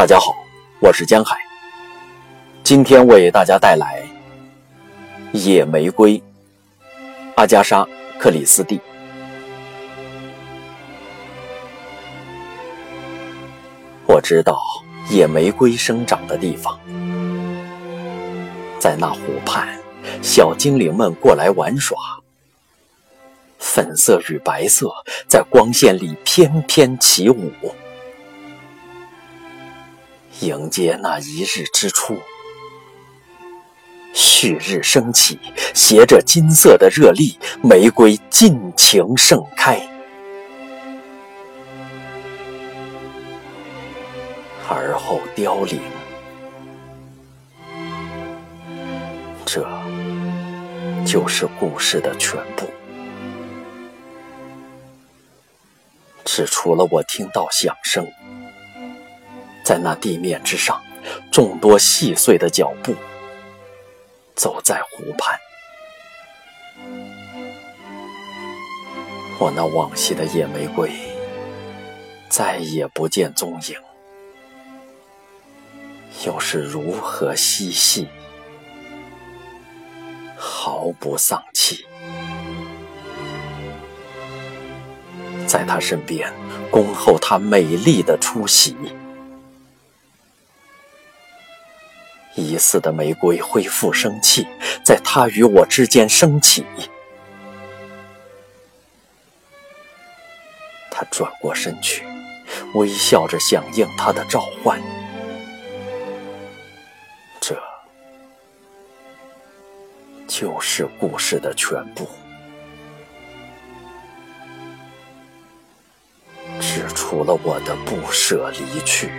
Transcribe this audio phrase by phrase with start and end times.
[0.00, 0.34] 大家好，
[0.80, 1.36] 我是江海。
[2.64, 4.02] 今天为大家带来
[5.38, 6.18] 《野玫瑰》，
[7.34, 7.82] 阿加莎·
[8.18, 8.80] 克里斯蒂。
[14.06, 14.58] 我知道
[15.10, 16.80] 野玫瑰生长的地方，
[18.78, 19.78] 在那湖畔，
[20.22, 21.98] 小精灵们过来玩耍，
[23.58, 24.90] 粉色与白色
[25.28, 27.52] 在光线里翩翩起舞。
[30.40, 32.18] 迎接那一日之初，
[34.14, 35.38] 旭日升起，
[35.74, 39.78] 携着金色的热力，玫瑰尽情盛开。
[44.66, 45.78] 而后凋零，
[49.44, 49.68] 这
[51.04, 52.66] 就是故事的全部。
[56.24, 58.06] 只除了我听到响声。
[59.70, 60.82] 在那地面之上，
[61.30, 62.92] 众多细碎的脚步
[64.34, 65.38] 走在湖畔。
[69.38, 70.90] 我那往昔的野玫瑰
[72.28, 73.76] 再也不见踪影，
[76.26, 78.08] 又是如何嬉戏，
[80.36, 81.86] 毫不丧气？
[85.46, 86.28] 在他身边，
[86.72, 88.76] 恭候他美丽的出席。
[92.34, 94.46] 疑似的玫瑰恢复生气，
[94.84, 96.64] 在他与我之间升起。
[100.90, 102.04] 他转过身去，
[102.74, 104.80] 微笑着响应他的召唤。
[107.40, 107.56] 这
[110.28, 112.08] 就是故事的全部，
[116.60, 119.10] 只除了我的不舍离去。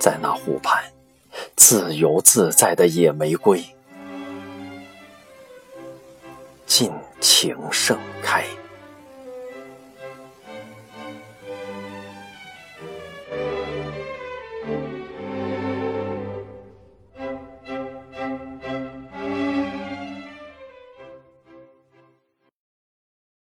[0.00, 0.82] 在那湖畔，
[1.56, 3.62] 自由自在的野玫瑰，
[6.66, 6.90] 尽
[7.20, 8.42] 情盛开。